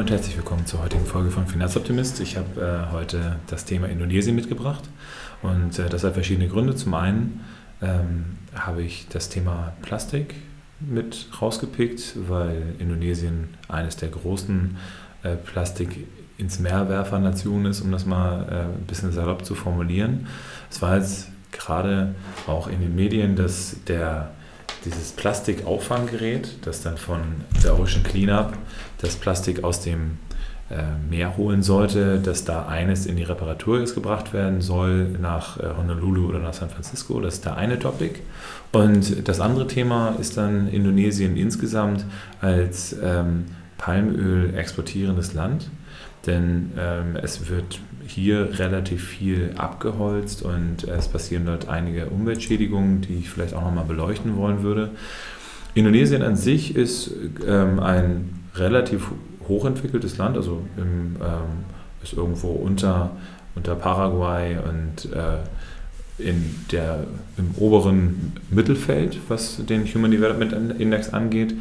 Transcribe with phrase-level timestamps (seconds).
[0.00, 2.20] Moin und herzlich willkommen zur heutigen Folge von Finanzoptimist.
[2.20, 4.84] Ich habe äh, heute das Thema Indonesien mitgebracht
[5.42, 6.74] und äh, das hat verschiedene Gründe.
[6.74, 7.44] Zum einen
[7.82, 10.36] ähm, habe ich das Thema Plastik
[10.80, 14.78] mit rausgepickt, weil Indonesien eines der großen
[15.22, 16.06] äh, Plastik
[16.38, 20.28] ins Meerwerfer-Nationen ist, um das mal äh, ein bisschen salopp zu formulieren.
[20.70, 22.14] Es war jetzt gerade
[22.46, 24.30] auch in den Medien, dass der
[24.84, 27.20] dieses Plastikauffanggerät, das dann von
[27.62, 28.54] der Ocean Cleanup
[28.98, 30.18] das Plastik aus dem
[30.70, 35.64] äh, Meer holen sollte, dass da eines in die Reparatur gebracht werden soll nach äh,
[35.76, 37.20] Honolulu oder nach San Francisco.
[37.20, 38.20] Das ist der eine Topic.
[38.72, 42.04] Und das andere Thema ist dann Indonesien insgesamt
[42.40, 43.46] als ähm,
[43.78, 45.70] Palmöl exportierendes Land.
[46.26, 53.18] Denn ähm, es wird hier relativ viel abgeholzt und es passieren dort einige Umweltschädigungen, die
[53.18, 54.90] ich vielleicht auch nochmal beleuchten wollen würde.
[55.74, 57.12] Indonesien an sich ist
[57.46, 59.12] ähm, ein relativ
[59.48, 61.64] hochentwickeltes Land, also im, ähm,
[62.02, 63.12] ist irgendwo unter,
[63.54, 65.38] unter Paraguay und äh,
[66.18, 67.04] in der,
[67.38, 71.54] im oberen Mittelfeld, was den Human Development Index angeht.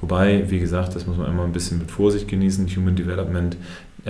[0.00, 2.66] Wobei, wie gesagt, das muss man immer ein bisschen mit Vorsicht genießen.
[2.76, 3.56] Human Development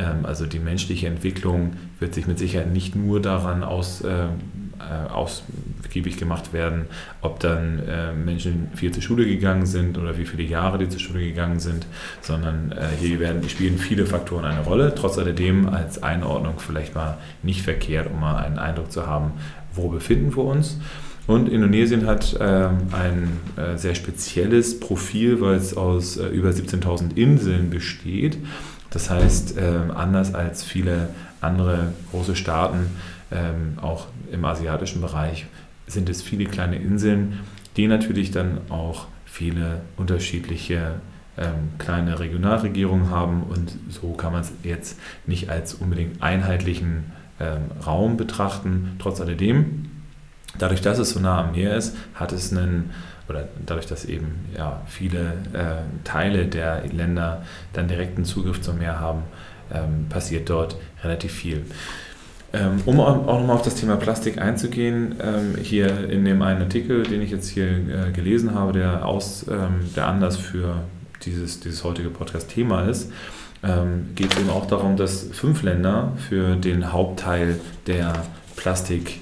[0.00, 6.18] also die menschliche Entwicklung wird sich mit Sicherheit nicht nur daran aus, äh, äh, ausgiebig
[6.18, 6.86] gemacht werden,
[7.22, 11.00] ob dann äh, Menschen viel zur Schule gegangen sind oder wie viele Jahre die zur
[11.00, 11.86] Schule gegangen sind,
[12.20, 14.94] sondern äh, hier werden, spielen viele Faktoren eine Rolle.
[14.94, 19.32] Trotz alledem als Einordnung vielleicht mal nicht verkehrt, um mal einen Eindruck zu haben,
[19.72, 20.78] wo befinden wir uns.
[21.26, 27.16] Und Indonesien hat ähm, ein äh, sehr spezielles Profil, weil es aus äh, über 17.000
[27.16, 28.38] Inseln besteht.
[28.96, 31.10] Das heißt, äh, anders als viele
[31.42, 32.86] andere große Staaten,
[33.30, 35.44] ähm, auch im asiatischen Bereich,
[35.86, 37.40] sind es viele kleine Inseln,
[37.76, 40.94] die natürlich dann auch viele unterschiedliche
[41.36, 47.64] ähm, kleine Regionalregierungen haben und so kann man es jetzt nicht als unbedingt einheitlichen ähm,
[47.84, 48.96] Raum betrachten.
[48.98, 49.90] Trotz alledem,
[50.56, 52.92] dadurch, dass es so nah am Meer ist, hat es einen
[53.28, 57.42] oder dadurch, dass eben ja, viele äh, Teile der Länder
[57.72, 59.22] dann direkten Zugriff zum Meer haben,
[59.72, 61.64] ähm, passiert dort relativ viel.
[62.52, 67.02] Ähm, um auch nochmal auf das Thema Plastik einzugehen, ähm, hier in dem einen Artikel,
[67.02, 70.76] den ich jetzt hier äh, gelesen habe, der, aus, ähm, der Anlass für
[71.24, 73.10] dieses, dieses heutige Podcast-Thema ist,
[74.14, 78.12] geht es eben auch darum, dass fünf Länder für den Hauptteil der
[78.54, 79.18] Plastik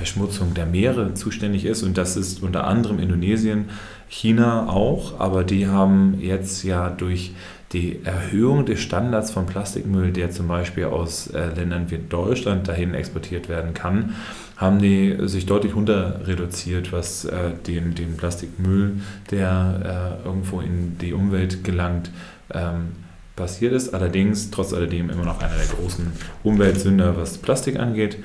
[0.00, 1.82] Verschmutzung der Meere zuständig ist.
[1.82, 3.66] Und das ist unter anderem Indonesien,
[4.08, 5.20] China auch.
[5.20, 7.32] Aber die haben jetzt ja durch
[7.72, 12.94] die Erhöhung des Standards von Plastikmüll, der zum Beispiel aus äh, Ländern wie Deutschland dahin
[12.94, 14.14] exportiert werden kann,
[14.56, 20.96] haben die sich deutlich runter reduziert, was äh, den, den Plastikmüll, der äh, irgendwo in
[20.96, 22.10] die Umwelt gelangt,
[22.54, 22.92] ähm,
[23.36, 23.92] passiert ist.
[23.92, 26.10] Allerdings, trotz alledem, immer noch einer der großen
[26.42, 28.16] Umweltsünder, was Plastik angeht.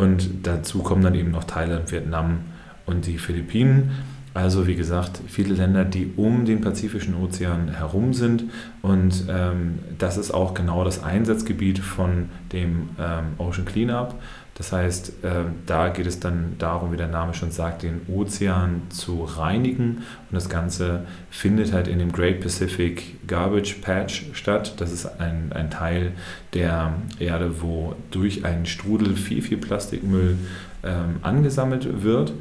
[0.00, 2.40] Und dazu kommen dann eben noch Thailand, Vietnam
[2.86, 3.90] und die Philippinen.
[4.32, 8.44] Also wie gesagt, viele Länder, die um den Pazifischen Ozean herum sind.
[8.80, 14.14] Und ähm, das ist auch genau das Einsatzgebiet von dem ähm, Ocean Cleanup.
[14.60, 18.82] Das heißt, äh, da geht es dann darum, wie der Name schon sagt, den Ozean
[18.90, 20.02] zu reinigen.
[20.28, 24.74] Und das Ganze findet halt in dem Great Pacific Garbage Patch statt.
[24.76, 26.12] Das ist ein, ein Teil
[26.52, 30.36] der Erde, wo durch einen Strudel viel, viel Plastikmüll
[30.82, 32.34] ähm, angesammelt wird.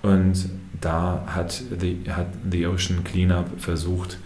[0.00, 0.48] Und
[0.80, 4.18] da hat the, hat the Ocean Cleanup versucht,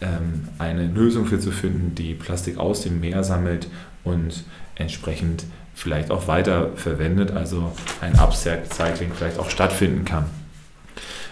[0.00, 3.68] ähm, eine Lösung für zu finden, die Plastik aus dem Meer sammelt
[4.02, 4.42] und
[4.74, 5.44] entsprechend
[5.78, 10.26] vielleicht auch weiter verwendet, also ein Upcycling vielleicht auch stattfinden kann.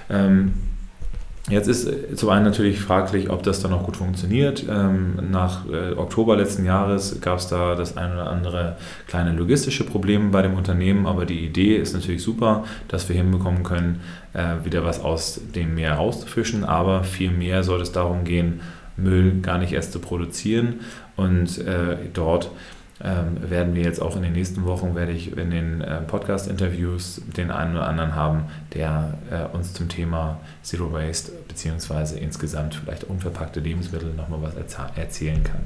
[0.09, 0.53] Ähm,
[1.49, 4.65] Jetzt ist äh, zum einen natürlich fraglich, ob das dann auch gut funktioniert.
[4.69, 8.77] Ähm, nach äh, Oktober letzten Jahres gab es da das eine oder andere
[9.07, 13.63] kleine logistische Problem bei dem Unternehmen, aber die Idee ist natürlich super, dass wir hinbekommen
[13.63, 14.01] können,
[14.33, 18.61] äh, wieder was aus dem Meer rauszufischen, aber viel mehr soll es darum gehen,
[18.97, 20.81] Müll gar nicht erst zu produzieren
[21.17, 21.61] und
[22.15, 22.51] dort
[23.05, 27.21] ähm, werden wir jetzt auch in den nächsten Wochen, werde ich in den äh, Podcast-Interviews
[27.37, 33.05] den einen oder anderen haben, der äh, uns zum Thema Zero Waste beziehungsweise insgesamt vielleicht
[33.05, 34.55] unverpackte Lebensmittel nochmal was
[34.97, 35.61] erzählen kann.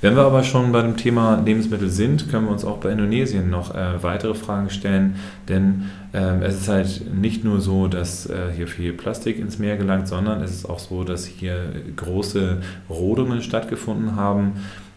[0.00, 3.50] Wenn wir aber schon bei dem Thema Lebensmittel sind, können wir uns auch bei Indonesien
[3.50, 5.16] noch äh, weitere Fragen stellen,
[5.48, 9.76] denn ähm, es ist halt nicht nur so, dass äh, hier viel Plastik ins Meer
[9.76, 14.54] gelangt, sondern es ist auch so, dass hier große Rodungen stattgefunden haben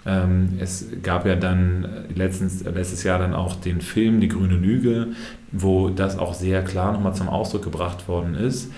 [0.07, 5.09] ähm, es gab ja dann letztens, letztes Jahr dann auch den Film Die grüne Lüge,
[5.51, 8.71] wo das auch sehr klar nochmal zum Ausdruck gebracht worden ist.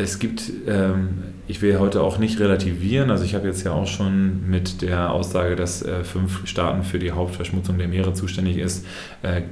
[0.00, 3.88] Es gibt, ähm, ich will heute auch nicht relativieren, also ich habe jetzt ja auch
[3.88, 8.86] schon mit der Aussage, dass äh, fünf Staaten für die Hauptverschmutzung der Meere zuständig ist,
[9.22, 9.42] äh,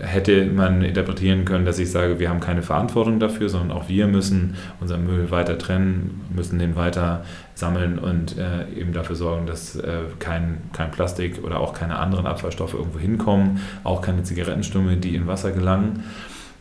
[0.00, 4.06] hätte man interpretieren können, dass ich sage, wir haben keine Verantwortung dafür, sondern auch wir
[4.06, 7.24] müssen unseren Müll weiter trennen, müssen den weiter
[7.56, 12.26] sammeln und äh, eben dafür sorgen, dass äh, kein, kein Plastik oder auch keine anderen
[12.26, 16.04] Abfallstoffe irgendwo hinkommen, auch keine Zigarettenstumme, die in Wasser gelangen.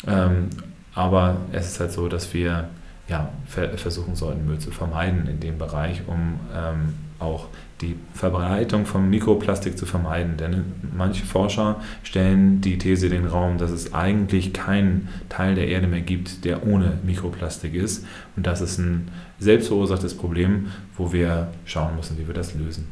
[0.08, 0.50] Ähm,
[0.96, 2.70] aber es ist halt so, dass wir
[3.08, 7.48] ja, versuchen sollten, Müll zu vermeiden in dem Bereich, um ähm, auch
[7.82, 10.38] die Verbreitung von Mikroplastik zu vermeiden.
[10.38, 10.66] Denn
[10.96, 15.88] manche Forscher stellen die These in den Raum, dass es eigentlich keinen Teil der Erde
[15.88, 18.06] mehr gibt, der ohne Mikroplastik ist.
[18.36, 19.10] Und das ist ein
[19.40, 22.88] selbstverursachtes Problem, wo wir schauen müssen, wie wir das lösen.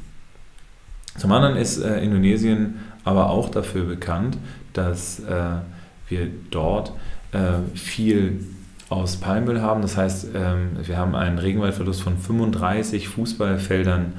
[1.18, 4.38] Zum anderen ist äh, Indonesien aber auch dafür bekannt,
[4.74, 5.58] dass äh,
[6.10, 6.92] wir dort
[7.32, 8.44] äh, viel
[8.90, 9.82] aus Palmöl haben.
[9.82, 14.14] Das heißt, ähm, wir haben einen Regenwaldverlust von 35 Fußballfeldern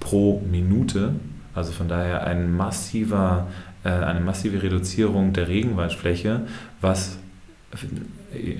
[0.00, 1.14] pro Minute.
[1.54, 3.46] Also von daher ein massiver,
[3.84, 6.42] äh, eine massive Reduzierung der Regenwaldfläche,
[6.80, 7.18] was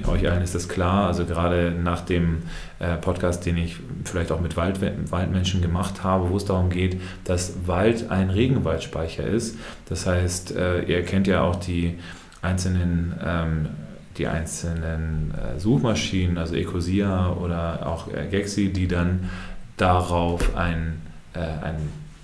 [0.07, 2.43] euch allen ist das klar, also gerade nach dem
[2.79, 4.81] äh, Podcast, den ich vielleicht auch mit Wald,
[5.11, 9.59] Waldmenschen gemacht habe, wo es darum geht, dass Wald ein Regenwaldspeicher ist.
[9.89, 11.99] Das heißt, äh, ihr kennt ja auch die
[12.43, 13.69] einzelnen ähm,
[14.19, 19.31] die einzelnen äh, Suchmaschinen, also Ecosia oder auch äh, Gexi, die dann
[19.77, 21.01] darauf ein,
[21.35, 21.77] äh, ein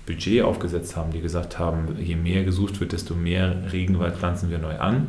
[0.05, 4.57] Budget aufgesetzt haben, die gesagt haben, je mehr gesucht wird, desto mehr Regenwald pflanzen wir
[4.57, 5.07] neu an.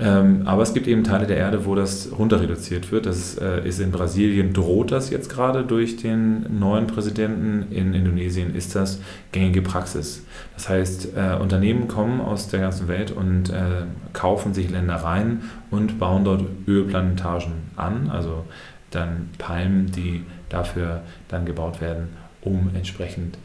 [0.00, 3.04] Ähm, aber es gibt eben Teile der Erde, wo das runter reduziert wird.
[3.04, 7.66] Das äh, ist in Brasilien, droht das jetzt gerade durch den neuen Präsidenten.
[7.70, 9.00] In Indonesien ist das
[9.30, 10.24] gängige Praxis.
[10.54, 15.98] Das heißt, äh, Unternehmen kommen aus der ganzen Welt und äh, kaufen sich Ländereien und
[15.98, 18.44] bauen dort Ölplantagen an, also
[18.90, 22.08] dann Palmen, die dafür dann gebaut werden,
[22.40, 23.36] um entsprechend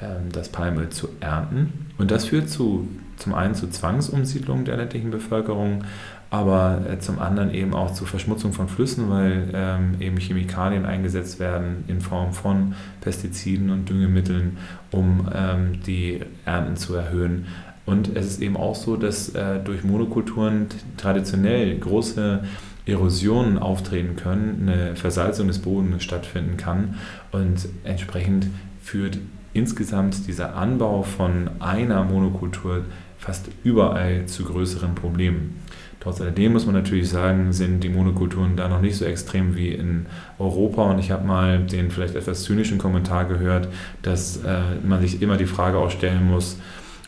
[0.00, 1.90] ähm, das Palmöl zu ernten.
[1.98, 2.88] Und das führt zu,
[3.18, 5.84] zum einen zu Zwangsumsiedlung der ländlichen Bevölkerung,
[6.30, 11.40] aber äh, zum anderen eben auch zu Verschmutzung von Flüssen, weil ähm, eben Chemikalien eingesetzt
[11.40, 14.58] werden in Form von Pestiziden und Düngemitteln,
[14.90, 17.46] um ähm, die Ernten zu erhöhen.
[17.86, 20.66] Und es ist eben auch so, dass äh, durch Monokulturen
[20.98, 22.42] traditionell große
[22.84, 26.96] Erosionen auftreten können, eine Versalzung des Bodens stattfinden kann
[27.32, 28.48] und entsprechend
[28.82, 29.18] führt
[29.54, 32.84] insgesamt dieser Anbau von einer Monokultur
[33.18, 35.60] fast überall zu größeren Problemen.
[36.00, 39.68] Trotz alledem muss man natürlich sagen, sind die Monokulturen da noch nicht so extrem wie
[39.68, 40.06] in
[40.38, 40.82] Europa.
[40.82, 43.68] Und ich habe mal den vielleicht etwas zynischen Kommentar gehört,
[44.02, 46.58] dass äh, man sich immer die Frage auch stellen muss,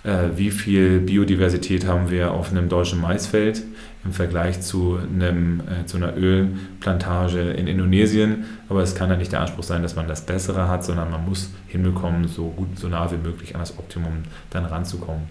[0.03, 3.62] äh, wie viel Biodiversität haben wir auf einem deutschen Maisfeld
[4.05, 8.44] im Vergleich zu, einem, äh, zu einer Ölplantage in Indonesien.
[8.69, 11.25] Aber es kann ja nicht der Anspruch sein, dass man das Bessere hat, sondern man
[11.25, 15.25] muss hinbekommen, so gut, so nah wie möglich an das Optimum dann ranzukommen.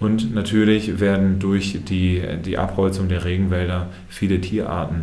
[0.00, 5.02] Und natürlich werden durch die, die Abholzung der Regenwälder viele Tierarten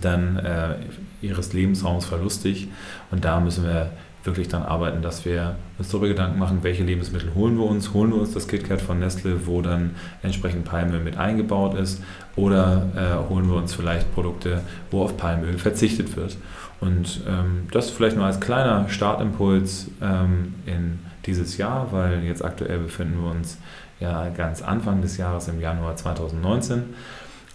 [0.00, 0.76] dann äh,
[1.22, 2.68] ihres Lebensraums verlustig.
[3.10, 3.90] Und da müssen wir
[4.24, 7.94] wirklich dann arbeiten, dass wir uns darüber Gedanken machen, welche Lebensmittel holen wir uns.
[7.94, 12.02] Holen wir uns das KitKat von Nestle, wo dann entsprechend Palmöl mit eingebaut ist,
[12.36, 14.60] oder äh, holen wir uns vielleicht Produkte,
[14.90, 16.36] wo auf Palmöl verzichtet wird.
[16.80, 22.78] Und ähm, das vielleicht nur als kleiner Startimpuls ähm, in dieses Jahr, weil jetzt aktuell
[22.78, 23.58] befinden wir uns
[24.00, 26.84] ja ganz Anfang des Jahres im Januar 2019.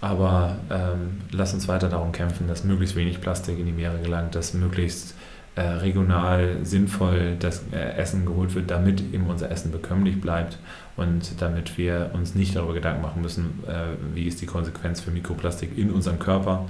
[0.01, 4.35] Aber ähm, lass uns weiter darum kämpfen, dass möglichst wenig Plastik in die Meere gelangt,
[4.35, 5.15] dass möglichst
[5.55, 10.57] äh, regional sinnvoll das äh, Essen geholt wird, damit eben unser Essen bekömmlich bleibt
[10.97, 15.11] und damit wir uns nicht darüber Gedanken machen müssen, äh, wie ist die Konsequenz für
[15.11, 16.65] Mikroplastik in unserem Körper.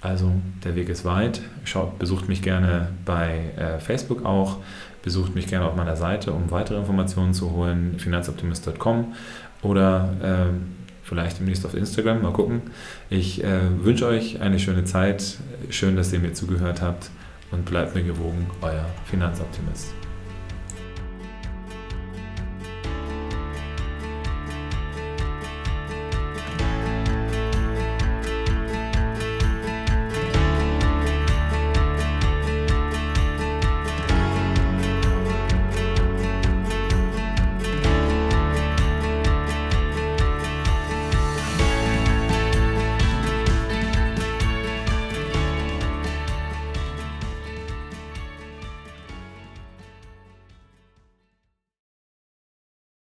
[0.00, 0.32] Also
[0.64, 1.42] der Weg ist weit.
[1.64, 4.56] Schaut, besucht mich gerne bei Facebook auch,
[5.02, 9.12] besucht mich gerne auf meiner Seite, um weitere Informationen zu holen, finanzoptimist.com
[9.60, 10.54] oder äh,
[11.02, 12.62] vielleicht demnächst auf Instagram, mal gucken.
[13.10, 15.36] Ich wünsche euch eine schöne Zeit.
[15.68, 17.10] Schön, dass ihr mir zugehört habt
[17.50, 19.94] und bleibt mir gewogen, euer Finanzoptimist.